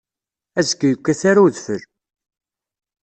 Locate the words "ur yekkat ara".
0.87-1.45